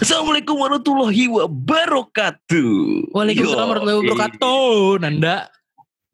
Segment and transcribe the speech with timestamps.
[0.00, 2.72] Assalamualaikum warahmatullahi wabarakatuh.
[3.12, 4.96] Waalaikumsalam warahmatullahi wabarakatuh.
[5.04, 5.52] Nanda.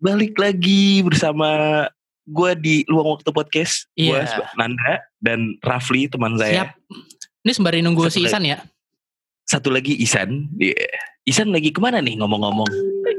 [0.03, 1.49] Balik lagi bersama
[2.27, 3.87] gue di Luang Waktu Podcast.
[3.95, 4.27] Iya.
[4.59, 6.67] Nanda dan Rafli teman saya.
[6.67, 6.69] Siap.
[7.47, 8.31] Ini sembari nunggu Satu si lagi.
[8.35, 8.59] Isan ya.
[9.47, 10.51] Satu lagi Isan.
[10.59, 10.75] Iya.
[11.23, 12.67] Isan lagi ke mana nih ngomong-ngomong?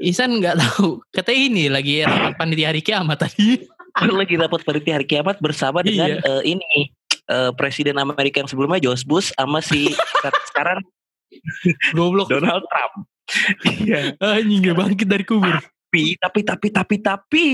[0.04, 1.00] Isan nggak tahu.
[1.16, 3.64] Katanya ini lagi rapat panitia hari kiamat tadi.
[4.04, 6.44] lagi rapat panitia hari kiamat bersama dengan Iya.
[6.44, 6.92] eh, ini
[7.28, 9.92] eh, Presiden Amerika yang sebelumnya George Bush sama si
[10.52, 10.82] sekarang
[11.94, 12.32] Goblok.
[12.32, 12.96] Donald Trump.
[13.84, 14.16] Iya.
[14.24, 15.52] Anjing gak bangkit dari kubur.
[15.60, 17.46] Tapi tapi tapi tapi tapi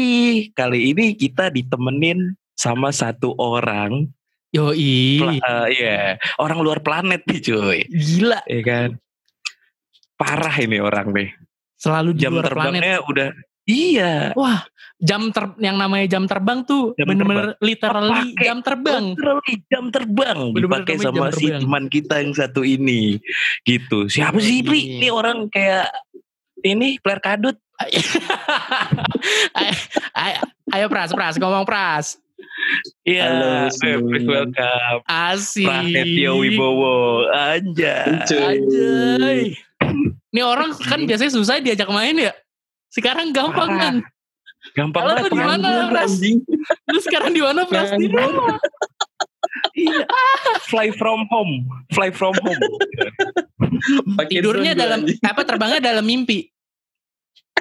[0.53, 4.05] kali ini kita ditemenin sama satu orang
[4.53, 5.17] Yoi.
[5.17, 5.97] Pla- eh, iya,
[6.37, 7.79] orang luar planet nih cuy.
[7.89, 8.45] Gila.
[8.45, 8.89] Iya kan?
[10.13, 11.29] Parah ini orang nih.
[11.73, 12.53] Selalu di Jam luar planet.
[12.53, 13.27] terbangnya udah
[13.67, 14.31] iya.
[14.35, 14.65] Wah,
[15.03, 18.43] jam ter yang namanya jam terbang tuh bener-bener literally Kepake.
[18.47, 19.03] jam terbang.
[19.11, 23.19] Literally jam terbang Bener-bener dipakai namanya sama si teman kita yang satu ini.
[23.67, 24.07] Gitu.
[24.07, 24.63] Siapa sih.
[24.63, 25.03] Pri?
[25.03, 25.91] Ini orang kayak
[26.63, 27.57] ini player kadut.
[29.59, 29.73] ayo,
[30.15, 30.39] ayo,
[30.71, 32.15] ayo pras, pras, ngomong pras.
[33.03, 34.99] Iya, please welcome.
[35.09, 35.67] Asik.
[35.67, 37.27] Prasetyo Wibowo.
[37.27, 38.23] Anjay.
[38.31, 39.39] Anjay.
[40.33, 42.31] Ini orang kan biasanya susah diajak main ya.
[42.93, 43.95] Sekarang gampang kan.
[44.77, 45.33] Gampang banget.
[45.33, 46.13] di mana, Pras?
[46.87, 47.89] Lu sekarang di mana Pras?
[47.97, 48.61] Di rumah.
[49.73, 50.05] Iya.
[50.69, 51.65] Fly from home.
[51.91, 52.61] Fly from home.
[54.29, 56.47] Tidurnya dalam apa terbangnya dalam mimpi.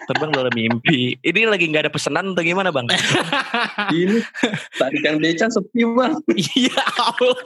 [0.02, 1.14] Terbang dalam mimpi.
[1.20, 2.86] Ini lagi nggak ada pesanan atau gimana bang?
[3.94, 4.18] Ini
[4.76, 6.14] tarikan beca sepi bang.
[6.32, 7.38] Iya Allah.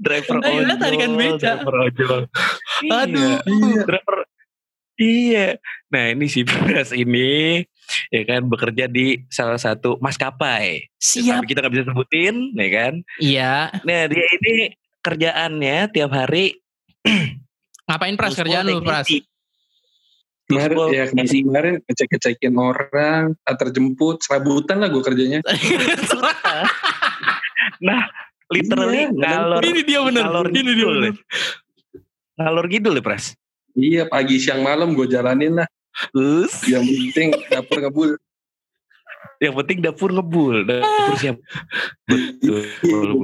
[0.00, 0.66] Driver Ayo, ojol.
[0.66, 1.50] lah, tarikan beca.
[1.60, 2.20] Driver ojol.
[2.90, 3.34] Aduh.
[3.46, 3.82] Iya.
[3.86, 4.16] Driver.
[5.00, 5.56] Iya.
[5.88, 7.64] Nah ini si Pras ini
[8.12, 10.92] ya kan bekerja di salah satu maskapai.
[11.00, 11.40] Siap.
[11.40, 12.94] Tapi kita nggak bisa sebutin, ya kan?
[13.16, 13.54] Iya.
[13.80, 16.60] Nah dia ini kerjaannya tiap hari
[17.88, 19.08] Ngapain Pras kerjaan lu Pras?
[20.46, 21.38] Kemarin ya kemarin, ngisi.
[21.46, 25.40] kemarin ngecek-ngecekin orang, antar jemput, serabutan lah gue kerjanya.
[27.80, 28.04] Nah
[28.50, 30.22] literally Iya, ngalor Ini dia bener.
[30.26, 31.12] ngalor Ini dia bener.
[32.36, 33.32] ngalor gitu loh Pras.
[33.74, 35.68] Iya pagi siang malam gue jalanin lah.
[36.14, 38.10] Terus Yang penting dapur ngebul.
[39.40, 41.36] yang penting dapur ngebul, dapur siap.
[42.04, 42.60] Betul.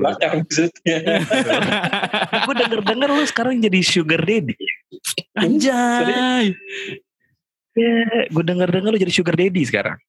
[0.00, 0.98] Bakar maksudnya.
[2.48, 4.56] Gue denger denger lu sekarang jadi sugar daddy.
[5.36, 6.56] Anjay.
[7.76, 7.96] Ya,
[8.32, 10.00] gue denger denger lu jadi sugar daddy sekarang.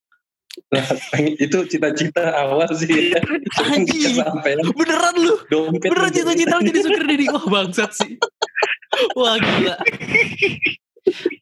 [1.37, 3.11] itu cita-cita awal sih.
[3.11, 3.19] ya.
[3.67, 4.23] Anjing.
[4.79, 5.35] Beneran lu.
[5.51, 5.91] dompet.
[5.91, 7.25] Beneran cita-cita lu jadi sugar daddy.
[7.27, 8.15] Wah bangsat sih.
[9.13, 9.75] Wah gila.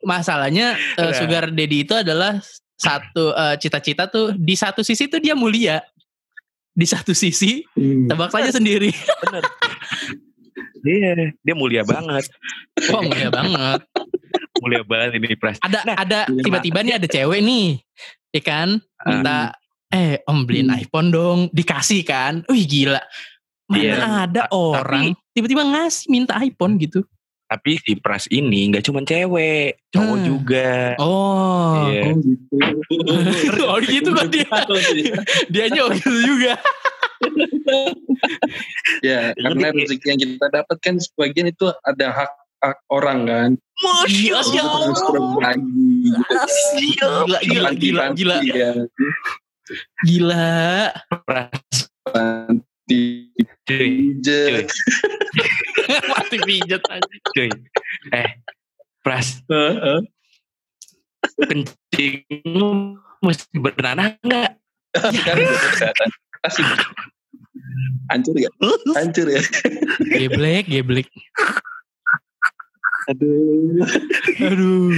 [0.01, 1.13] Masalahnya eh, Nah.
[1.15, 2.37] sugar daddy itu adalah
[2.75, 5.81] satu eh, cita-cita tuh di satu sisi tuh dia mulia.
[6.75, 8.05] Di satu sisi Hmm.
[8.05, 8.91] tebak saja sendiri.
[9.23, 9.43] Bener.
[10.85, 12.29] Iya, dia mulia banget.
[12.91, 13.81] Wah mulia banget.
[14.61, 15.57] Mulia banget ini Pras.
[15.59, 17.67] Ada Nah, ada iya, tiba-tiba nih ada cewek nih.
[18.29, 18.67] Ya kan?
[19.01, 19.55] Minta
[19.89, 20.77] eh om beliin Hmm.
[20.77, 21.39] iPhone dong.
[21.49, 22.43] Dikasih kan.
[22.45, 23.01] Wih gila.
[23.65, 23.95] Mana Iya.
[24.29, 27.01] ada orang tiba-tiba ngasih minta iPhone gitu.
[27.45, 30.25] Tapi si Pras ini nggak cuma cewek, cowok Hmm.
[30.25, 30.97] juga.
[30.97, 31.85] Oh.
[31.87, 32.01] Iya.
[32.09, 32.55] Oh gitu.
[33.69, 34.49] Oh, gitu kan dia.
[35.53, 36.57] Dia gitu juga.
[39.01, 43.49] ya, karena Jadi- rezeki yang kita dapat kan sebagian itu ada hak hak orang kan.
[43.77, 44.89] Masya Iya, Kita Allah.
[45.13, 45.93] berbagi
[46.81, 47.25] gitu kan.
[47.45, 48.69] Gila, gila, gila, gila.
[50.05, 50.93] Iya.
[53.65, 54.69] Cuy, pijat.
[56.13, 57.15] Mati pijat aja.
[57.33, 57.49] cuy.
[58.13, 58.29] Eh,
[59.01, 59.99] Pras, Heeh.
[61.35, 62.93] kencing lu
[63.25, 64.51] mesti bernanah nggak?
[65.01, 65.35] Udah
[65.73, 66.09] kesehatan.
[66.45, 66.65] Kasih.
[68.13, 68.49] Hancur ya?
[68.93, 69.41] Hancur ya?
[70.13, 71.09] Geblek, geblek.
[73.09, 73.81] Aduh.
[74.45, 74.93] Aduh.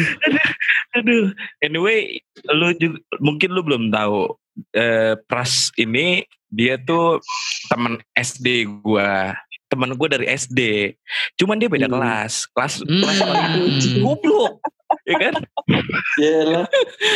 [0.95, 1.25] Aduh.
[1.63, 2.19] Anyway,
[2.51, 4.35] lu juga mungkin lu belum tahu.
[4.75, 7.19] Eh, Pras ini dia tuh
[7.67, 9.35] teman SD gua.
[9.67, 10.95] Temen gue dari SD.
[11.35, 11.99] Cuman dia beda Hmm.
[11.99, 12.47] kelas.
[12.55, 13.03] Kelas Hmm.
[13.03, 13.67] kelas paling
[13.99, 14.63] goblok.
[15.03, 15.33] Ya kan?
[16.15, 16.65] Ya lah.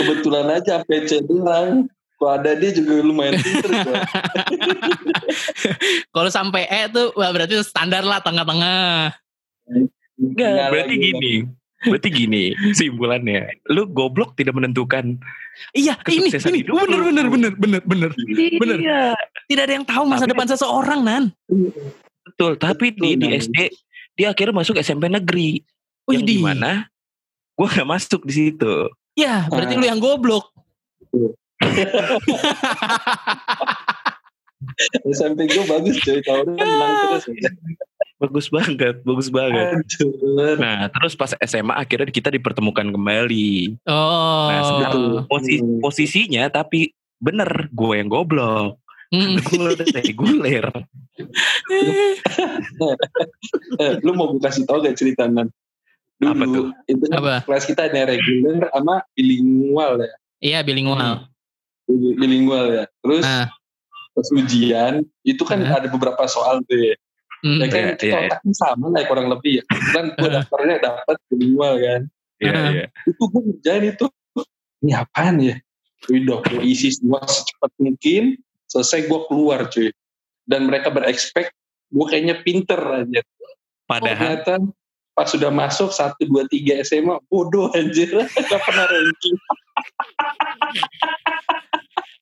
[0.03, 1.87] Kebetulan aja PC doang.
[2.19, 3.71] Kalau ada dia juga lumayan pinter.
[6.13, 9.15] Kalau sampai E tuh wah berarti standar lah tengah-tengah.
[10.21, 11.33] Enggak, berarti gini.
[11.81, 13.61] Berarti gini simpulannya.
[13.69, 15.17] Lu goblok tidak menentukan.
[15.73, 18.09] Iya, ini Kesuksesan ini hidup bener bener bener bener bener.
[18.57, 18.77] Bener.
[18.81, 19.01] Iya.
[19.45, 21.23] Tidak ada yang tahu masa Tapi- depan seseorang, Nan.
[22.21, 23.27] Betul, tapi Betul, di, di.
[23.33, 23.57] SD
[24.13, 25.61] dia akhirnya masuk SMP negeri.
[26.05, 26.37] Wih, yang di.
[26.37, 26.85] di mana
[27.53, 28.89] gue gak masuk di situ.
[29.13, 29.79] Ya, berarti Ah.
[29.79, 30.49] lu yang goblok.
[35.05, 36.19] SMP gue bagus coy.
[36.19, 37.23] Tahun kan menang terus.
[37.31, 37.51] ya.
[38.17, 39.65] bagus banget, bagus banget.
[39.75, 40.55] Hancur.
[40.55, 43.81] Nah, terus pas SMA akhirnya kita dipertemukan kembali.
[43.83, 44.45] Oh.
[44.47, 45.25] Nah, sebenarnya Betul.
[45.25, 45.79] posi- Hmm.
[45.79, 48.77] posisinya tapi bener gue yang goblok.
[49.09, 49.35] Hmm.
[49.43, 50.65] Gue udah reguler.
[53.77, 55.49] Eh, lu mau gue kasih tau gak cerita Nan?
[56.15, 56.65] Dulu Apa tuh?
[56.85, 57.35] itu kan Apa?
[57.43, 60.13] kelas kita ada reguler sama bilingual ya.
[60.39, 61.27] Iya bilingual.
[61.89, 62.83] Bilingual ya.
[62.99, 63.47] Terus Nah.
[64.11, 64.93] Pas ujian
[65.23, 65.79] itu kan Nah.
[65.79, 66.95] ada beberapa soal tuh ya.
[67.41, 67.57] Hmm.
[67.57, 68.17] Ya kan Iya, kita iya.
[68.29, 69.63] otaknya sama lah kurang lebih ya.
[69.91, 72.01] Kan gue daftarnya dapat bilingual kan.
[72.37, 72.69] Iya, Ah.
[72.69, 72.85] iya.
[73.07, 74.05] Itu gue ngerjain itu.
[74.81, 75.55] Ini apaan ya?
[76.05, 78.37] Udah gue isi semua secepat mungkin.
[78.65, 79.89] Selesai gue keluar cuy.
[80.45, 81.49] Dan mereka berekspek
[81.89, 83.21] gue kayaknya pinter aja.
[83.85, 84.53] Padahal ternyata
[85.11, 88.07] pas sudah masuk 1, 2, 3 SMA bodoh anjir
[88.49, 89.35] gak pernah ranking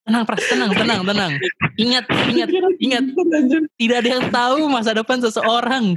[0.10, 1.32] Tenang Pras, tenang, tenang, tenang.
[1.78, 3.04] Ingat, ingat, ingat.
[3.78, 5.94] Tidak ada yang tahu masa depan seseorang.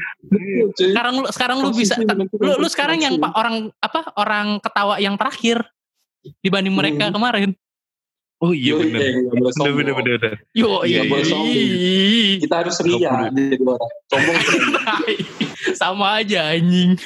[0.75, 1.97] Sekarang lu sekarang lu bisa
[2.37, 5.65] lu, lu sekarang yang orang apa orang ketawa yang terakhir
[6.39, 7.17] dibanding mereka Hmm.
[7.17, 7.51] kemarin.
[8.37, 9.79] Oh iya sombong.
[9.79, 10.19] bener bener.
[10.19, 10.33] bener.
[10.53, 11.55] Yo, Iya, Nggak boleh sombong.
[12.43, 14.37] kita harus ria jadi orang sombong
[15.81, 16.99] sama aja anjing.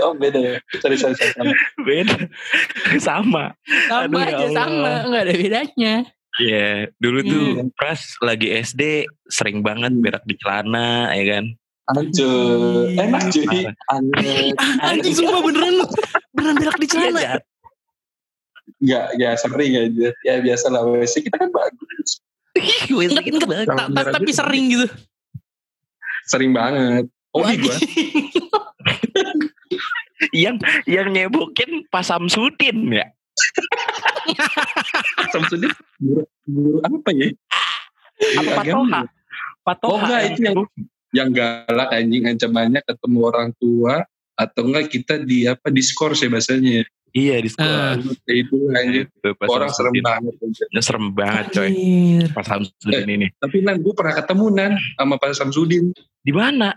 [0.00, 1.52] oh beda ya sorry sorry sorry.
[1.78, 2.16] Beda.
[2.98, 3.52] Sama.
[3.86, 4.56] Sama Aduh, ya aja Allah.
[4.56, 5.94] sama, nggak ada bedanya.
[6.38, 7.68] Iya, dulu tuh Hmm.
[7.74, 8.82] Pras lagi SD
[9.26, 11.44] sering banget berak di celana, ya kan?
[11.88, 12.84] Hancur.
[12.92, 13.46] enak cuy.
[13.48, 13.72] Parah.
[13.90, 14.52] aneh
[14.92, 15.74] Anjing sumpah beneran
[16.30, 17.18] beneran berak di celana.
[17.18, 17.40] Iya,
[18.78, 20.08] nggak ya sering aja.
[20.22, 22.20] Ya biasa lah WC kita kan bagus.
[22.86, 24.86] Gue Enggak, enggak, ta- ta- tapi sering gitu.
[26.28, 27.08] sering banget.
[27.32, 27.76] Oh gua.
[30.34, 33.06] Yang yang nyebokin Pak Samsudin ya.
[35.32, 37.28] Samsudin guru, guru apa ya
[38.18, 38.98] Guru Apa agama Patoha?
[38.98, 39.06] ya?
[39.62, 39.92] Patoha.
[39.92, 40.58] Oh, enggak, itu yang-
[41.08, 44.04] yang galak anjing ancamannya ketemu orang tua
[44.34, 47.96] atau enggak kita di apa diskors ya bahasanya Iya di sekolah.
[47.96, 48.28] Ah.
[48.28, 49.08] itu anjir
[49.40, 50.32] orang serem banget.
[50.68, 51.68] Ya, serem banget coy.
[51.72, 52.28] Anjir.
[52.36, 53.26] Pak Samsudin ini.
[53.40, 56.76] tapi nan gue pernah ketemu nan sama Pak Samsudin Di mana?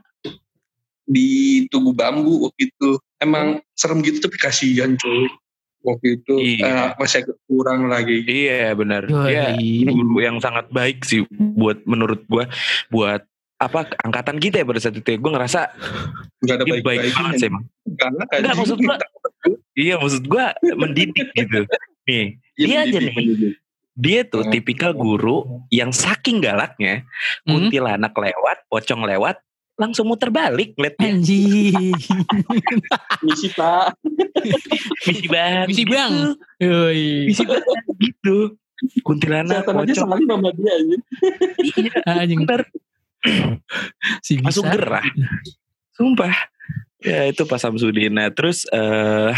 [1.03, 1.27] di
[1.68, 5.27] tubuh bambu waktu itu emang serem gitu tapi kasihan cuy
[5.81, 6.66] waktu itu Iya.
[6.66, 9.06] eh, masih agak kurang lagi Iya benar.
[9.06, 12.45] Guru yang sangat baik sih buat menurut gua
[12.88, 13.25] buat
[13.57, 15.18] apa angkatan kita ya pada saat itu ya.
[15.18, 15.60] Gue ngerasa
[16.39, 17.63] nggak ada baik baik baik banget sih emang.
[18.28, 18.56] anjing.
[18.56, 19.01] maksud gua-
[19.72, 20.45] Iya maksud gue
[20.75, 21.60] mendidik gitu.
[22.04, 22.25] Nih
[22.56, 23.16] Iya, dia aja nih.
[23.16, 23.54] mendidik.
[23.94, 24.51] dia tuh Hmm.
[24.51, 25.38] tipikal guru
[25.69, 27.06] yang saking galaknya
[27.44, 27.68] Hmm?
[27.68, 29.38] kuntilanak lewat, pocong lewat,
[29.76, 31.08] langsung muter balik ngeliatnya.
[31.16, 31.96] Anjing.
[33.26, 33.96] misi pak
[35.06, 35.66] Misi banget.
[35.68, 36.12] Misi bang.
[36.12, 36.30] Gitu.
[36.62, 37.06] Yoi.
[37.30, 37.66] Misi banget
[37.98, 38.38] gitu.
[39.06, 39.98] Kuntilanak, setan aja pocong.
[40.10, 41.02] sama sama dia anjing
[41.62, 41.94] Iya,
[42.26, 42.40] Anjing.
[42.44, 42.62] bener.
[44.22, 44.46] Si bisa.
[44.50, 45.06] Masuk gerah.
[45.94, 46.34] Sumpah.
[47.00, 48.14] Ya itu Pak Samsudin.
[48.14, 49.34] Nah terus eh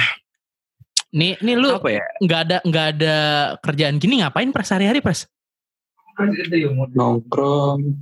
[1.14, 2.02] Nih, nih lu apa ya?
[2.20, 3.16] nggak ada nggak ada
[3.62, 5.30] kerjaan gini ngapain pres hari-hari pres?
[6.92, 8.02] nongkrong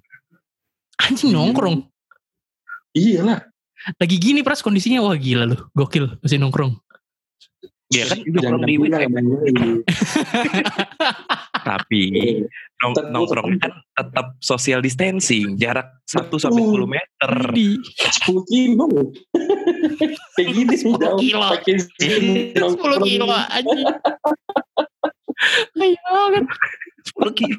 [0.96, 1.91] Anjing nongkrong.
[2.92, 3.40] Iyalah
[3.98, 6.78] Lagi gini pres kondisinya wah gila lu, gokil masih nongkrong.
[7.90, 8.78] Ya kan jangan nongkrong di
[11.62, 12.04] Tapi
[12.78, 17.32] nong Tetap- nongkrong kan tetap social distancing, jarak 1 sampai 10 meter.
[17.52, 18.86] Di 10 kilo
[20.38, 21.42] kayak gini 10 jauh, kilo.
[21.42, 23.02] pakai sini, 10 nongkrong.
[23.02, 23.82] kilo anjing.
[25.74, 25.98] Ayo
[26.38, 26.44] kan.
[27.18, 27.58] 10 kilo.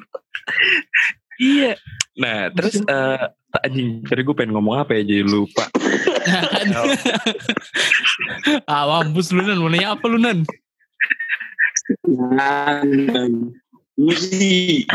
[1.35, 1.75] iya.
[2.15, 3.23] Nah, terus eh
[3.61, 5.69] anjing, tadi gue pengen ngomong apa ya jadi lupa.
[6.25, 6.73] Kan.
[8.71, 10.41] ah, mampus lu nan, mau nanya apa lu nan?
[13.93, 14.89] Uzi.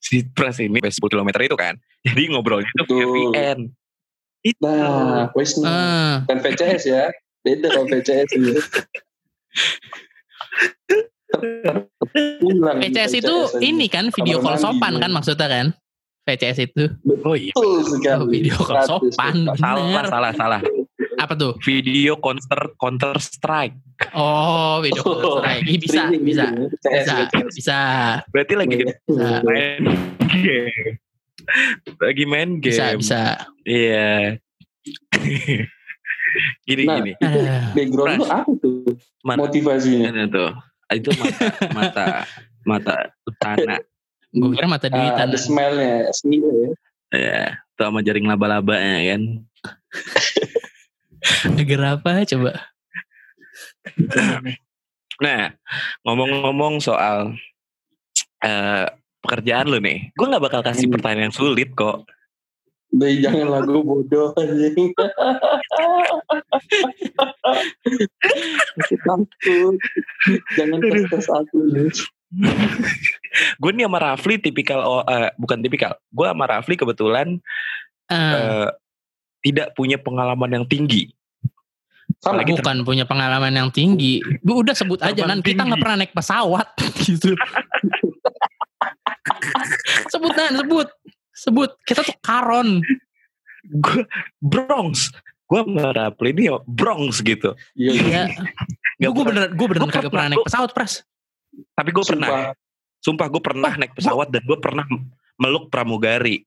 [0.00, 1.80] si Pras ini 10 km itu kan.
[2.04, 2.84] Jadi ngobrolnya itu.
[2.84, 3.72] VPN.
[4.44, 4.60] Itu.
[4.60, 5.66] Nah, wes nih.
[5.66, 7.10] Ah, Kan VCS ya.
[7.42, 8.30] Beda kalau VCS
[12.76, 15.66] VCS itu ini kan video call sopan kan maksudnya kan?
[16.22, 16.84] VCS itu.
[17.22, 17.54] Oh iya.
[17.54, 18.18] Betul sekali.
[18.18, 18.88] Oh, video call 100%.
[18.88, 19.34] sopan.
[19.56, 20.60] Salah, salah, salah.
[21.16, 21.54] Apa tuh?
[21.62, 23.78] Video counter counter strike.
[24.12, 25.64] Oh, video call Oh, strike.
[25.64, 26.44] Ih, bisa, bisa.
[26.50, 27.00] gitu ya.
[27.00, 27.54] Bisa, VCS.
[27.54, 27.78] bisa.
[28.28, 29.28] Berarti lagi Bisa.
[29.42, 29.82] main
[30.26, 30.98] game.
[31.96, 32.74] Lagi main game.
[32.74, 33.20] Bisa, bisa.
[33.62, 34.36] Iya.
[36.66, 37.12] gini Nah, gini.
[37.16, 37.38] itu
[37.72, 38.82] background lu apa tuh
[39.24, 40.10] Mata motivasinya?
[40.10, 40.50] mana tuh?
[40.88, 42.04] Itu mata mata
[42.62, 43.76] mata utana.
[44.30, 45.26] Gue kira mata Ah, duitan.
[45.30, 46.70] ada smile-nya, smile ya.
[47.08, 49.22] Ya, itu sama jaring laba-labanya kan.
[51.56, 52.52] Negara apa coba?
[55.16, 55.56] Nah,
[56.04, 57.32] ngomong-ngomong soal
[58.38, 58.86] eh,
[59.24, 60.12] pekerjaan lu nih.
[60.12, 60.94] Gue nggak bakal kasih Hmm.
[61.00, 62.04] pertanyaan yang sulit kok.
[62.92, 64.92] Udah jangan lagu bodoh anjing.
[68.80, 69.76] Aku takut.
[70.56, 71.90] Jangan tes aku nih.
[73.62, 75.94] gue nih sama Rafli tipikal, oh, eh, bukan tipikal.
[76.10, 77.38] Gue sama Rafli kebetulan
[78.06, 78.68] Eh, eh,
[79.42, 81.10] tidak punya pengalaman yang tinggi.
[82.22, 84.22] Sama Apalagi bukan punya pengalaman yang tinggi.
[84.42, 86.66] Bu, udah sebut aja nan kita nggak pernah naik pesawat
[87.06, 87.34] gitu.
[90.10, 90.88] sebut nan sebut
[91.34, 92.78] sebut kita tuh karon.
[93.66, 94.06] Gue
[94.38, 95.10] Bronx.
[95.46, 97.54] Gue sama Rafli ini ya Bronx gitu.
[97.78, 97.92] Iya.
[97.94, 98.22] iya.
[98.98, 99.08] Iya.
[99.14, 101.06] Gue bener gue bener Gua kagak pernah, naik pesawat pres.
[101.78, 102.28] Tapi gue pernah.
[102.28, 102.52] Sumpah.
[103.04, 104.84] Sumpah gue pernah naik pesawat dan gue pernah
[105.38, 106.42] meluk pramugari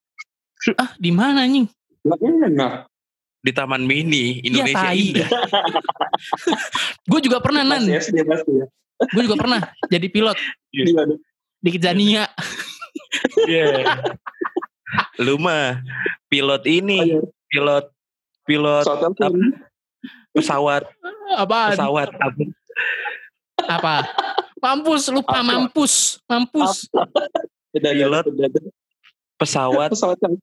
[0.76, 1.72] Ah di mana anjing?
[2.04, 2.20] Nggak
[2.52, 2.74] enak.
[3.40, 5.00] di Taman Mini Iya Indonesia tai.
[5.00, 5.30] Indah.
[7.12, 7.88] gue juga pernah nan.
[7.88, 8.04] Ya.
[9.16, 10.36] Gue juga pernah jadi pilot
[10.76, 11.08] Iya.
[11.08, 11.20] deh.
[11.64, 12.28] di Kejania.
[13.48, 13.96] Iya.
[15.24, 15.80] Lu mah
[16.28, 17.16] pilot ini,
[17.48, 17.88] pilot
[18.50, 19.38] pilot Soalnya tuh Apa?
[20.34, 20.84] pesawat
[21.46, 21.70] Apaan?
[21.78, 22.08] pesawat
[23.70, 23.96] Apa?
[24.58, 25.46] Mampus lupa Apa?
[25.46, 25.94] mampus
[26.26, 26.90] mampus.
[27.70, 28.26] beda Pilot.
[29.38, 30.36] pesawat Pesawat yang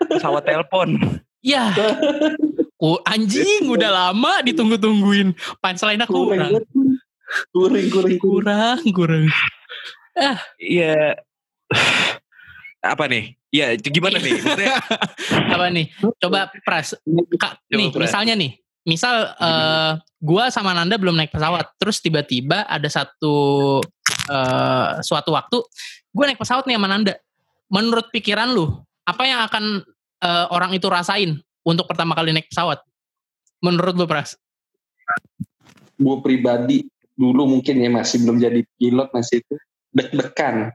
[0.00, 0.96] pesawat telepon.
[1.44, 1.68] Ya.
[2.84, 5.32] Oh, anjing udah lama ditunggu-tungguin.
[5.56, 6.60] Punchline aku kurang
[7.48, 7.86] kurang.
[7.88, 8.18] kuring.
[8.20, 9.24] Kurang, kurang.
[10.60, 11.16] Iya.
[12.84, 13.32] Apa nih?
[13.48, 14.36] Ya, itu gimana nih?
[15.56, 15.88] Apa nih?
[16.20, 16.92] Coba Pras.
[17.40, 18.02] Kak, Coba, nih, Pras.
[18.04, 18.52] misalnya nih.
[18.84, 23.80] Misal eh gua sama Nanda belum naik pesawat, terus tiba-tiba ada satu
[24.28, 25.56] eh suatu waktu
[26.12, 27.16] gue naik pesawat nih sama Nanda.
[27.72, 28.68] Menurut pikiran lu,
[29.08, 29.80] apa yang akan
[30.20, 32.84] eh, orang itu rasain untuk pertama kali naik pesawat?
[33.64, 34.36] Menurut lu Pras?
[35.96, 36.84] Gue pribadi
[37.16, 39.54] dulu mungkin ya masih belum jadi pilot masih itu
[39.96, 40.74] deg-degan.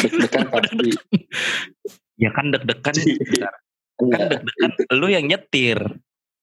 [0.00, 0.90] Deg-degan pasti.
[2.16, 2.94] ya kan deg-degan.
[2.96, 3.48] Iya.
[3.98, 5.78] Kan deg-degan lu yang nyetir.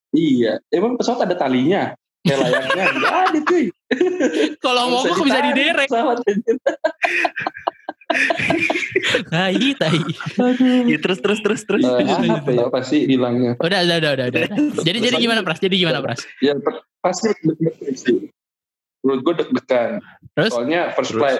[0.09, 1.91] Iya, emang pesawat ada talinya.
[2.21, 3.65] Kayak layaknya enggak ada cuy.
[4.57, 5.87] Kalau mau Bisa kok bisa ditarik diderek.
[5.87, 6.17] pesawat.
[9.27, 9.99] Tai, tai.
[10.87, 11.83] Ya terus terus terus terus.
[11.83, 13.55] Apa ya pasti bilangnya.
[13.57, 14.41] Udah, udah, udah, udah, udah.
[14.81, 15.59] Jadi, jadi gimana Pras?
[15.59, 16.23] Jadi gimana Pras?
[16.39, 16.55] Ya
[16.99, 17.31] pasti.
[19.03, 19.99] Menurut gue deg-degan.
[20.33, 20.51] Terus?
[20.51, 21.39] Soalnya first flight,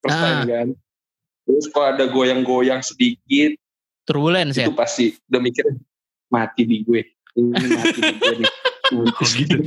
[0.00, 0.20] first Ah.
[0.20, 0.68] time kan.
[1.46, 3.54] Terus kalau ada goyang-goyang sedikit,
[4.02, 4.66] Turbulence ya?
[4.66, 5.64] itu pasti udah mikir
[6.28, 7.02] mati di gue.
[7.32, 8.50] Ini mati di gue nih.
[8.86, 9.58] Oh, gitu.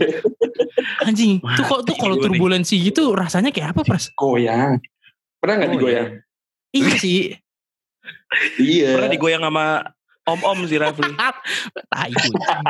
[1.04, 2.40] Anjing, tuh kok tuh Mati kalau gue nih.
[2.40, 4.08] turbulensi gitu rasanya kayak apa Pras?
[4.16, 4.80] Goyang.
[5.44, 6.08] Pernah nggak Oh, digoyang?
[6.72, 7.36] Iya sih.
[8.56, 8.96] Iya.
[8.96, 9.92] Pernah digoyang sama
[10.36, 11.10] om-om si Rafli
[11.94, 12.64] Tai kucing.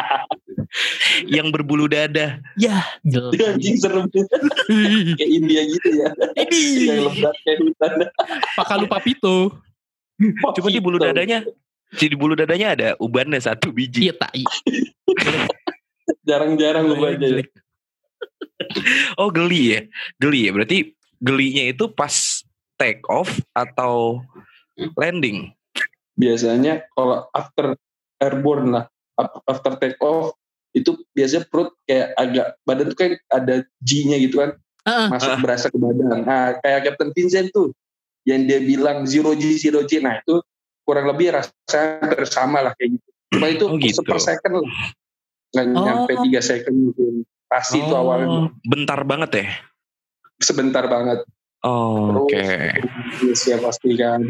[1.35, 2.39] yang berbulu dada.
[2.55, 3.33] Ya, jelas.
[3.41, 4.05] anjing serem
[5.19, 6.09] kayak India gitu ya.
[6.37, 7.91] Ini Yang lebat kayak hutan.
[8.55, 9.37] pakai lupa pito.
[10.55, 11.43] Coba di bulu dadanya.
[11.89, 14.09] Di bulu dadanya ada ubannya satu biji.
[14.09, 14.43] Iya tai.
[16.27, 17.43] Jarang-jarang lu baca ya.
[19.17, 19.79] Oh geli ya,
[20.21, 20.51] geli ya.
[20.53, 22.43] Berarti gelinya itu pas
[22.77, 24.21] take off atau
[24.99, 25.49] landing.
[26.19, 27.79] Biasanya kalau after
[28.19, 28.85] airborne lah,
[29.47, 30.35] after take off
[30.69, 34.51] itu biasanya perut kayak agak badan tuh kayak ada G-nya gitu kan,
[34.85, 35.07] Heeh.
[35.09, 35.39] masuk Ah.
[35.39, 36.21] berasa ke badan.
[36.21, 37.71] Nah, kayak Captain Vincent tuh
[38.27, 39.97] yang dia bilang zero G zero G.
[39.97, 40.43] Nah, itu
[40.83, 43.07] kurang lebih rasanya hampir sama lah kayak gitu.
[43.31, 44.01] Cuma itu Oh, gitu.
[44.03, 44.69] per second lah.
[45.49, 45.81] Nggak Oh.
[45.81, 47.13] nyampe 3 second mungkin.
[47.47, 49.47] Pasti itu awalnya Oh, bentar banget ya.
[50.37, 51.25] sebentar banget.
[51.61, 52.71] Oh, Oke.
[53.19, 54.21] Terus ya pasti kan.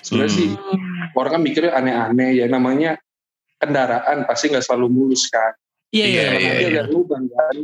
[0.00, 0.38] Sebenarnya Hmm.
[0.38, 0.48] sih
[1.12, 2.96] orang kan mikirnya aneh-aneh ya namanya
[3.56, 5.52] kendaraan pasti nggak selalu mulus kan.
[5.90, 6.22] Iya, iya.
[6.38, 7.56] Iya, iya, lubang kan.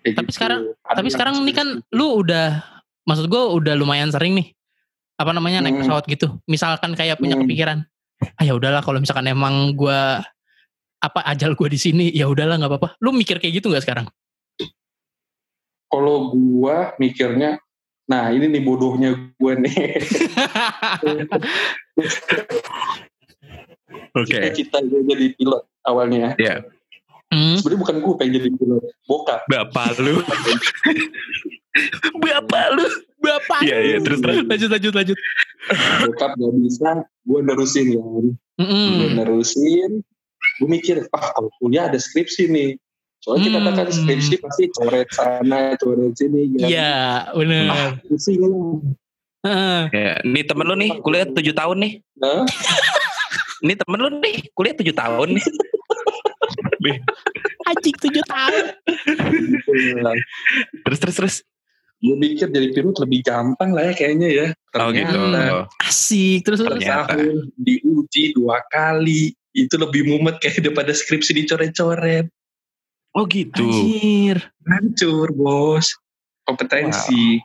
[0.00, 0.36] Kayak Tapi gitu.
[0.36, 2.60] sekarang- Ada Tapi sekarang nih kan lu udah
[3.04, 4.52] maksud gue udah lumayan sering nih.
[5.16, 5.82] Apa namanya naik Hmm.
[5.84, 6.40] pesawat gitu.
[6.46, 7.44] Misalkan kayak punya Hmm.
[7.44, 7.78] kepikiran.
[8.36, 10.20] Ah ya udahlah kalau misalkan emang gua
[11.00, 12.88] apa ajal gua di sini ya udahlah nggak apa-apa.
[13.00, 14.06] Lu mikir kayak gitu nggak sekarang?
[15.90, 17.58] kalau gua mikirnya
[18.10, 19.70] nah ini nih bodohnya gua nih
[24.18, 24.34] Oke.
[24.50, 26.34] cita gue jadi pilot awalnya
[27.30, 27.54] Hmm.
[27.62, 30.18] sebenarnya bukan gue pengen jadi pilot bokap Bapak lu.
[32.26, 32.82] Bapak lu.
[33.22, 33.62] Bapak.
[33.62, 34.42] Iya, iya, terus, terus.
[34.50, 35.16] lanjut lanjut lanjut.
[36.10, 38.24] bokap gak bisa gue nerusin kan
[38.58, 38.88] Mm-mm.
[38.98, 40.02] gue nerusin
[40.58, 42.68] gue mikir ah kalau kuliah ada skripsi nih
[43.20, 43.66] soalnya kita Hmm.
[43.68, 46.66] katakan skripsi pasti coret sana coret sini kan.
[46.66, 46.94] Iya,
[47.36, 47.64] bener.
[47.68, 48.40] ah pusing.
[49.92, 51.92] Ya, nih temen lu nih kuliah 7 tahun nih.
[52.20, 52.44] Hah?
[53.60, 55.44] Nih temen lu nih kuliah 7 tahun nih.
[57.70, 58.64] Anjing tujuh tahun.
[58.88, 59.72] Gitu.
[60.84, 61.36] Terus terus terus.
[62.00, 64.46] gue pikir jadi pilot lebih gampang lah ya kayaknya ya.
[64.72, 65.12] Oh gitu.
[65.12, 66.40] Ternyata Asik.
[66.48, 66.80] Terus per terus.
[66.80, 67.12] Ternyata.
[67.12, 69.36] tahun diuji dua kali.
[69.52, 72.24] Itu lebih mumet kayak daripada skripsi dicoret-coret.
[73.10, 73.66] Oh gitu.
[73.66, 74.38] Anjir.
[74.62, 75.98] Hancur bos.
[76.44, 77.42] Kompetensi.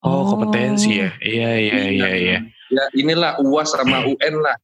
[0.00, 1.10] Oh, kompetensi ya.
[1.18, 2.38] Iya iya iya iya.
[2.72, 4.56] Ya inilah UAS sama UN lah.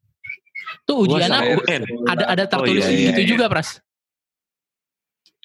[0.85, 1.82] Tuh sama- Saya UN.
[2.09, 3.28] ada ada tertulis iya, iya, gitu iya.
[3.28, 3.80] juga, Pras.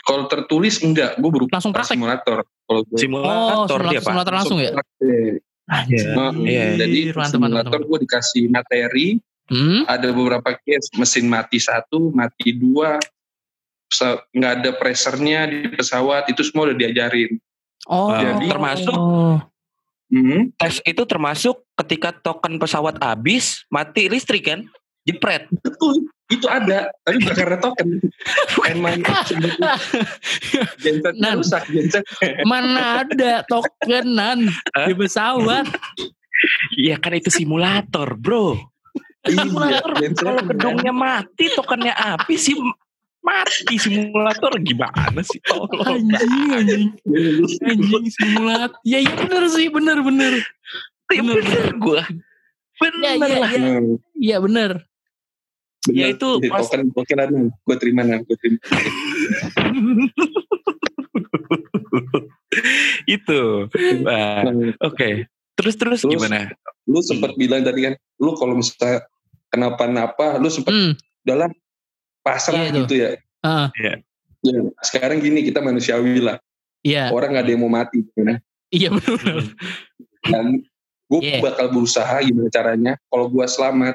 [0.02, 1.98] Kalau tertulis enggak, gue berupa Langsung praktek.
[1.98, 2.38] simulator.
[2.46, 3.26] Kalau gue Oh, Simulator
[3.58, 4.06] dia, simulator, Pak.
[4.06, 4.72] simulator langsung ya?
[4.72, 5.34] praktek.
[5.66, 6.06] Anjir.
[6.14, 6.66] Nah, Iya.
[6.78, 7.90] Jadi Mantap, mantap, simulator mantap.
[7.90, 9.08] gue dikasih materi,
[9.46, 9.82] Hmm?
[9.86, 12.98] ada beberapa case mesin mati satu, mati dua,
[14.32, 17.38] nggak ada pressernya di pesawat, itu semua udah diajarin.
[17.86, 18.12] Oh.
[18.12, 19.38] Jadi- termasuk Oh.
[20.06, 24.62] Hmm, tes itu termasuk ketika token pesawat habis mati listrik kan?
[25.02, 25.50] Jepret.
[25.62, 27.88] betul, itu ada, tapi bukan karena token.
[28.70, 29.02] Emang
[30.82, 31.38] gensetnya Nan.
[31.42, 32.06] rusak, genset.
[32.44, 34.50] Mana ada tokenan
[34.86, 35.66] di pesawat?
[36.74, 38.58] Iya kan itu simulator, bro.
[39.26, 40.50] Simulator Iya, gensetnya kalau kan.
[40.54, 42.56] gedungnya mati, tokennya habis sih
[43.26, 45.42] mati simulator gimana sih?
[45.42, 46.06] Tolong.
[46.06, 46.90] Anjing, anjing.
[47.60, 48.72] Anjing simulat.
[48.86, 50.34] Ya iya bener sih, bener bener.
[51.10, 52.02] Ya, bener gue.
[52.76, 53.50] Bener Ya, ya, lah.
[53.50, 53.58] ya.
[53.58, 54.72] Hmm, Iya bener.
[55.86, 55.88] bener.
[55.88, 58.58] Ya, itu pas- token, token ada, gue terima nah, gue terima.
[63.08, 63.42] itu.
[64.02, 64.50] Nah,
[64.82, 65.30] Oke.
[65.56, 66.52] Terus terus Terus, gimana?
[66.84, 69.08] Lu sempat bilang tadi kan, lu kalau misalnya
[69.48, 70.94] kenapa-napa, lu sempat Hmm.
[71.24, 71.50] dalam
[72.26, 72.80] pasrah Iya, itu.
[72.82, 73.10] gitu ya.
[73.40, 73.70] ah,
[74.42, 76.38] Ya, sekarang gini kita manusiawi lah.
[76.82, 77.10] Iya.
[77.10, 78.02] Orang nggak ada yang mau mati.
[78.14, 78.38] Ya.
[78.68, 79.46] Iya bener bener.
[80.26, 80.46] Dan
[81.06, 81.38] gue Iya.
[81.40, 82.94] bakal berusaha gimana caranya.
[83.06, 83.94] Kalau gue selamat,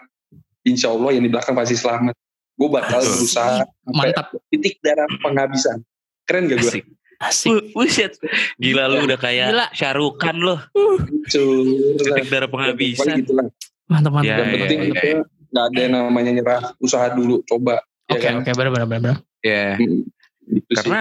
[0.63, 2.15] insya Allah yang di belakang pasti selamat.
[2.53, 3.15] Gue bakal Betul.
[3.17, 4.27] berusaha sampai Mantap.
[4.49, 5.79] titik darah penghabisan.
[6.25, 6.71] Keren gak gue?
[6.71, 6.85] Asik.
[7.21, 7.49] Asik.
[7.49, 8.13] Bu- Buset.
[8.57, 9.67] Gila lu udah kayak Gila.
[9.71, 10.57] Syarukan lo.
[10.73, 11.62] Hancur.
[11.97, 13.19] Titik darah penghabisan.
[13.19, 13.47] gitu lah.
[13.87, 14.27] Mantap mantap.
[14.27, 15.09] Ya, Yang ya, penting ya, itu
[15.49, 16.61] nggak ada yang namanya nyerah.
[16.77, 17.83] Usaha dulu, coba.
[18.11, 18.35] Ya Oke kan?
[18.42, 19.01] oke bener bener bener.
[19.01, 19.16] bener.
[19.46, 19.79] Ya.
[19.79, 20.03] Hmm,
[20.51, 20.77] gitu sih.
[20.83, 21.01] Karena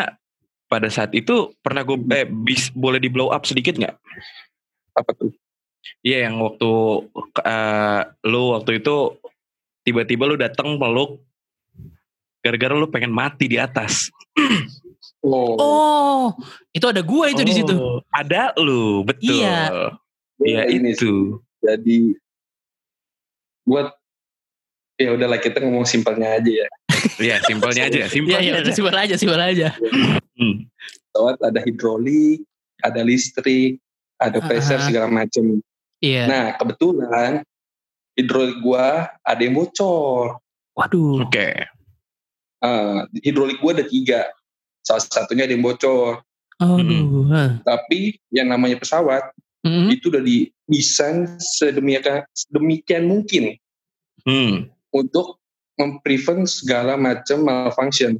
[0.69, 3.97] pada saat itu pernah gue eh bis, boleh di blow up sedikit nggak?
[4.93, 5.31] apa tuh?
[6.03, 6.71] Iya yang waktu
[7.41, 9.15] eh, lu waktu itu
[9.81, 11.23] tiba-tiba lu datang peluk
[12.43, 14.11] gara-gara lu pengen mati di atas.
[15.19, 16.25] Oh, Oh,
[16.71, 17.75] itu ada gua itu di situ.
[17.75, 19.35] Oh, Ada lu, betul.
[19.35, 19.91] Iya.
[20.39, 21.03] Iya ini sih.
[21.03, 21.43] itu.
[21.59, 22.15] Jadi
[23.67, 23.91] buat
[24.95, 26.67] ya udahlah kita ngomong simpelnya aja ya.
[27.17, 28.61] Iya, simpelnya aja, Iya simpelnya iya aja.
[28.63, 29.67] udah simpel aja simpel aja.
[30.39, 30.55] Hmm.
[31.09, 32.39] pesawat ada hidrolik,
[32.79, 33.81] ada listrik,
[34.15, 34.85] ada pressure Ah.
[34.85, 35.59] segala macam.
[35.99, 36.23] Iya.
[36.27, 37.43] Nah kebetulan
[38.15, 40.39] hidrolik gua ada yang bocor.
[40.73, 41.27] Waduh.
[41.27, 41.67] Oke.
[42.59, 44.27] Ah, hidrolik gua ada tiga,
[44.79, 46.23] salah satunya ada yang bocor.
[46.59, 47.27] Aduh.
[47.31, 47.55] ah.
[47.63, 49.31] Tapi yang namanya pesawat
[49.63, 49.91] Mm-mm.
[49.91, 53.55] itu udah didesain sedemikian sedemikian mungkin
[54.23, 54.67] Hmm.
[54.91, 55.38] untuk
[55.79, 58.19] memprevent segala macam malfunction.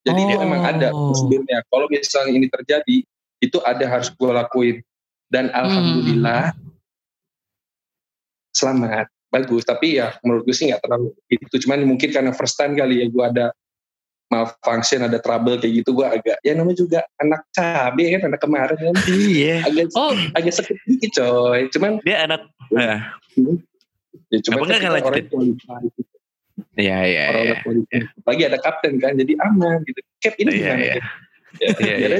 [0.00, 0.46] Jadi dia Oh.
[0.46, 1.60] memang ada prosedurnya.
[1.68, 2.96] Kalau misalnya ini terjadi,
[3.42, 4.76] itu ada harus gue lakuin.
[5.28, 6.54] Dan alhamdulillah
[8.50, 9.62] selamat, bagus.
[9.62, 11.54] Tapi ya menurut gue sih nggak terlalu itu.
[11.66, 13.46] Cuman mungkin karena first time kali ya gue ada
[14.30, 18.78] malfunction, ada trouble kayak gitu gue agak ya namanya juga anak cabe kan anak kemarin
[18.78, 19.66] kan Iya.
[19.66, 21.66] agak Oh, agak sakit dikit coy.
[21.74, 23.10] Cuman Dia anak ya
[24.46, 25.26] cuman Apa enggak kan orang?
[26.78, 27.44] Iya, iya, orang
[27.90, 28.00] iya.
[28.22, 30.00] Lagi ada kapten kan, jadi aman gitu.
[30.22, 30.84] Cap ini Iya, gimana?
[30.86, 30.94] iya.
[30.94, 31.04] Cap?
[31.82, 32.18] Iya, Ya,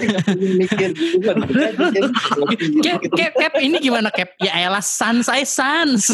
[0.59, 0.91] mikir
[1.23, 1.37] kan.
[2.85, 4.35] Cap, cap, cap, ini gimana cap?
[4.43, 6.11] Ya elah sans, saya sans.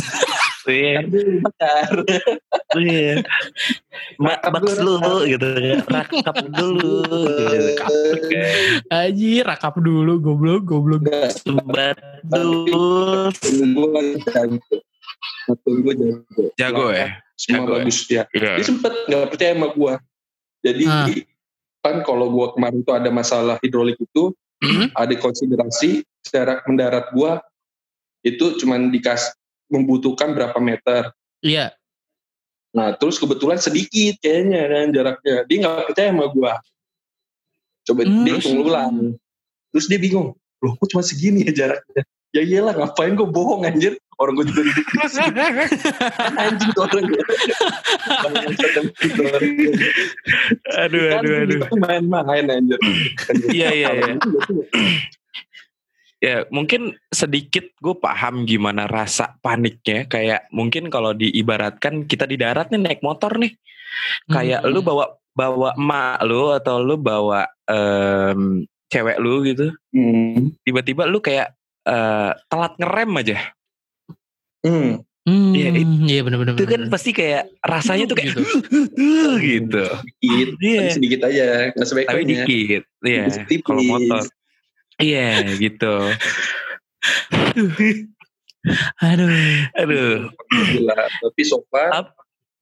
[0.68, 1.00] Iya.
[1.40, 2.04] bakar.
[2.76, 3.24] Iya.
[4.20, 6.04] Baks dulu gitu kan.
[6.04, 7.08] Rakap dulu.
[8.92, 11.08] Aji, rakap dulu, goblok, goblok.
[11.32, 11.96] Sebat
[12.28, 13.32] dulu.
[15.16, 15.54] Gue jago.
[15.54, 16.42] Betul gue jago.
[16.58, 17.08] Jago ya?
[17.36, 17.76] Semua Jago ya?
[17.80, 18.22] bagus dia.
[18.32, 18.52] Iya.
[18.58, 19.94] Dia sempet nggak percaya sama gue.
[20.64, 21.06] Jadi Ah.
[21.80, 24.88] kan kalau gue kemarin tuh ada masalah hidrolik itu, Hmm?
[24.96, 27.32] ada konsiderasi jarak mendarat gue
[28.24, 29.30] itu cuman dikas
[29.68, 31.12] membutuhkan berapa meter.
[31.44, 31.76] Iya.
[32.72, 35.36] Nah terus kebetulan sedikit kayaknya kan jaraknya.
[35.44, 36.52] Dia nggak percaya sama gue.
[37.86, 38.24] Coba Hmm.
[38.24, 38.94] dia hitung ulang.
[39.70, 40.32] Terus dia bingung.
[40.58, 42.02] Loh kok cuma segini ya jaraknya?
[42.36, 43.96] Ya iyalah ngapain gue bohong anjir.
[44.20, 45.40] Orang gue juga duduk di sini.
[46.36, 47.04] anjing tuh orang.
[50.84, 51.58] Aduh, aduh, aduh.
[51.64, 52.78] Kan Main-main anjir.
[53.52, 54.12] Iya, iya, iya.
[56.16, 60.08] Ya mungkin sedikit gue paham gimana rasa paniknya.
[60.08, 63.52] Kayak mungkin kalau diibaratkan kita di darat nih naik motor nih.
[64.28, 64.72] Kayak Hmm.
[64.76, 65.04] lu bawa
[65.36, 69.72] bawa emak lu atau lu bawa em, cewek lu gitu.
[69.92, 70.56] Hmm.
[70.64, 71.55] Tiba-tiba lu kayak
[71.86, 73.38] eh, telat ngerem aja.
[74.60, 74.92] Hmm.
[75.22, 75.74] Hmm, Iya,
[76.06, 76.54] iya benar-benar.
[76.54, 78.42] Itu kan pasti kayak rasanya tuh kayak Gitu.
[79.50, 79.84] gitu.
[80.22, 80.78] Dikit, Iya.
[80.78, 82.44] tapi sedikit aja, nggak Tapi sebaik-baiknya.
[82.46, 82.82] dikit.
[83.02, 83.64] Iya, Tipis.
[83.66, 84.22] kalau motor.
[84.96, 85.94] Iya, gitu.
[89.00, 89.30] Aduh.
[89.74, 90.16] Aduh.
[90.48, 90.94] Gila.
[90.96, 92.10] Tapi so far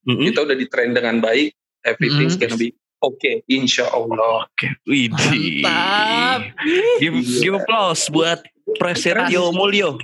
[0.04, 0.24] Mm-mm.
[0.24, 1.52] kita udah di trend dengan baik.
[1.82, 2.40] Everything's Mm.
[2.40, 4.48] gonna be okay, insya Allah.
[4.48, 5.60] Oke, Widih.
[5.60, 6.48] Mantap.
[6.96, 10.00] Give, give applause buat Prasetyo Mulyo.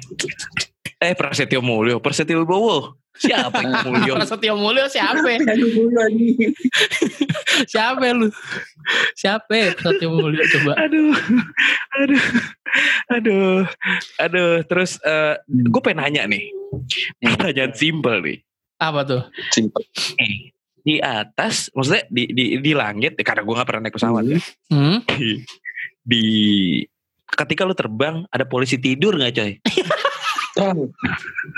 [1.01, 3.01] Eh, Prasetyo Mulyo, Prasetyo Bowo.
[3.17, 4.13] Siapa yang Mulyo?
[4.17, 5.25] Prasetyo Mulyo siapa?
[7.73, 8.29] Siapa lu?
[9.17, 10.73] Siapa Prasetyo Mulyo coba?
[10.79, 11.13] aduh,
[12.01, 12.25] aduh,
[13.13, 13.61] aduh,
[14.21, 14.53] aduh.
[14.65, 15.01] Terus
[15.49, 16.49] gue pengen nanya nih,
[17.21, 18.39] pertanyaan simpel nih.
[18.81, 19.23] Apa tuh?
[19.53, 19.85] Simple.
[20.17, 24.25] Nih, Di atas, maksudnya di di, di langit, ya, karena gue gak pernah naik pesawat
[24.25, 24.41] ya.
[24.73, 25.05] Hmm?
[25.05, 25.45] Di,
[26.01, 26.25] di
[27.39, 29.53] ketika lu terbang, ada polisi tidur nggak coy?
[30.59, 30.75] Ah,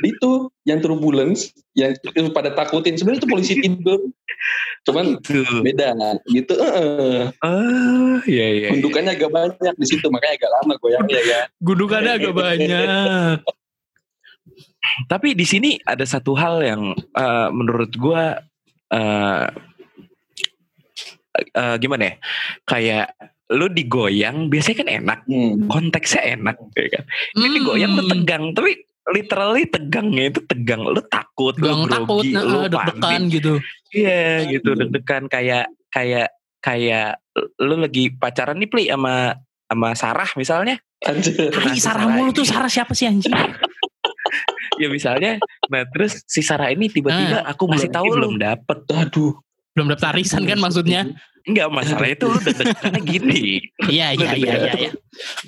[0.05, 1.97] itu yang turbulence, yang
[2.31, 2.93] pada takutin.
[2.95, 3.99] Sebenarnya itu polisi tidur.
[4.85, 5.65] Cuman Tuh.
[5.65, 5.97] beda
[6.29, 6.55] gitu.
[6.61, 8.47] eh, Ah, iya.
[8.53, 8.69] iya.
[8.77, 11.45] Gundukannya agak banyak di situ, makanya agak lama goyangnya kan.
[11.65, 13.37] Gundukannya agak banyak.
[15.09, 18.45] Tapi di sini ada satu hal yang eh, menurut gua
[18.93, 19.47] eh
[21.57, 22.15] eh, gimana ya?
[22.69, 23.07] Kayak
[23.53, 25.69] lu digoyang biasanya kan enak, Hmm.
[25.69, 27.05] konteksnya enak, ya kan?
[27.33, 28.13] Ini digoyang tuh Hmm.
[28.13, 28.71] tegang, tapi
[29.09, 30.83] literally tegangnya itu tegang.
[30.83, 33.31] Lu takut, Gang lu takut, grogi, nah, lu deg-degan panik.
[33.31, 33.53] gitu.
[33.93, 37.21] Iya, gitu deg-degan kayak kayak kayak
[37.59, 39.37] lu lagi pacaran nih Pli sama
[39.67, 40.81] sama Sarah misalnya.
[41.03, 41.51] Anjir.
[41.51, 43.33] Nah, Sarah Sarah mulu tuh Sarah siapa sih anjing?
[44.81, 45.37] Ya misalnya,
[45.69, 48.17] nah terus si Sarah ini tiba-tiba aku masih belum- tahu belum.
[48.17, 48.79] belum dapet.
[48.89, 49.33] Aduh.
[49.73, 51.01] Belum daftar arisan kan maksudnya?
[51.43, 53.43] Enggak masalah itu lu deg-degannya gini.
[53.91, 54.73] Iya iya iya iya.
[54.89, 54.91] iya.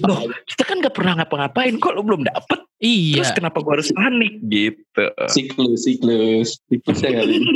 [0.02, 2.60] Loh, kita kan gak pernah ngapa-ngapain kok lu belum dapet.
[2.84, 3.36] Terus Iya.
[3.38, 5.04] kenapa gua harus panik gitu.
[5.32, 6.60] Siklus, siklus.
[6.68, 7.34] Siklusnya kali.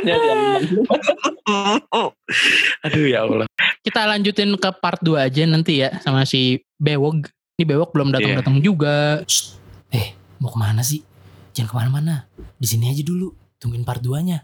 [0.00, 0.36] Ya, ya.
[2.84, 3.46] Aduh ya Allah.
[3.80, 7.28] Kita lanjutin ke part 2 aja nanti ya sama si Bewog.
[7.56, 9.24] Ini Bewog belum datang-datang juga.
[9.92, 11.04] Eh, mau ke mana sih?
[11.52, 12.14] Jangan ke mana-mana.
[12.56, 13.32] Di sini aja dulu.
[13.60, 14.40] Tungguin part 2-nya.